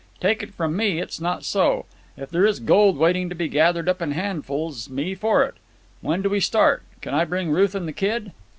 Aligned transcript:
Take 0.19 0.41
it 0.41 0.55
from 0.55 0.75
me, 0.75 0.97
it's 0.99 1.21
not 1.21 1.45
so. 1.45 1.85
If 2.17 2.31
there 2.31 2.43
is 2.47 2.59
gold 2.59 2.97
waiting 2.97 3.29
to 3.29 3.35
be 3.35 3.47
gathered 3.47 3.87
up 3.87 4.01
in 4.01 4.13
handfuls, 4.13 4.89
me 4.89 5.13
for 5.13 5.43
it. 5.43 5.53
When 6.01 6.23
do 6.23 6.29
we 6.31 6.39
start? 6.39 6.81
Can 7.01 7.13
I 7.13 7.23
bring 7.23 7.51
Ruth 7.51 7.75
and 7.75 7.87
the 7.87 7.93
kid?" 7.93 8.31